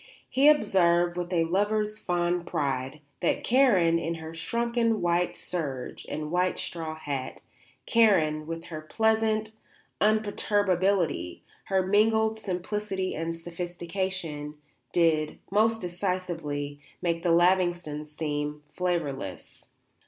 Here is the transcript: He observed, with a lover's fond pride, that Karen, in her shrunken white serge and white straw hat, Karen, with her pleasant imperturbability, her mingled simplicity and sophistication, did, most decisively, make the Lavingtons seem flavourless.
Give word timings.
He 0.27 0.47
observed, 0.49 1.15
with 1.15 1.31
a 1.31 1.43
lover's 1.43 1.99
fond 1.99 2.47
pride, 2.47 3.01
that 3.21 3.43
Karen, 3.43 3.99
in 3.99 4.15
her 4.15 4.33
shrunken 4.33 4.99
white 4.99 5.35
serge 5.35 6.07
and 6.09 6.31
white 6.31 6.57
straw 6.57 6.95
hat, 6.95 7.39
Karen, 7.85 8.47
with 8.47 8.63
her 8.73 8.81
pleasant 8.81 9.51
imperturbability, 10.01 11.43
her 11.65 11.85
mingled 11.85 12.39
simplicity 12.39 13.13
and 13.13 13.37
sophistication, 13.37 14.55
did, 14.91 15.37
most 15.51 15.81
decisively, 15.81 16.79
make 17.03 17.21
the 17.21 17.29
Lavingtons 17.29 18.07
seem 18.11 18.63
flavourless. 18.73 19.67